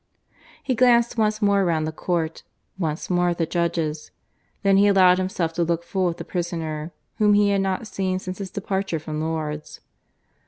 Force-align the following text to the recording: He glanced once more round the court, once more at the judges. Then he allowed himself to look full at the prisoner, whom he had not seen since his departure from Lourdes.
He 0.63 0.73
glanced 0.73 1.15
once 1.15 1.43
more 1.43 1.63
round 1.63 1.85
the 1.85 1.91
court, 1.91 2.41
once 2.79 3.07
more 3.07 3.29
at 3.29 3.37
the 3.37 3.45
judges. 3.45 4.09
Then 4.63 4.77
he 4.77 4.87
allowed 4.87 5.19
himself 5.19 5.53
to 5.53 5.63
look 5.63 5.83
full 5.83 6.09
at 6.09 6.17
the 6.17 6.25
prisoner, 6.25 6.91
whom 7.19 7.35
he 7.35 7.49
had 7.49 7.61
not 7.61 7.85
seen 7.85 8.17
since 8.17 8.39
his 8.39 8.49
departure 8.49 8.97
from 8.97 9.21
Lourdes. 9.21 9.79